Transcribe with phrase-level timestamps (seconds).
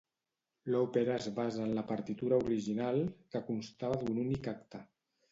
[0.75, 2.97] L'òpera es basa en la partitura original,
[3.35, 4.81] que constava d'un únic acte.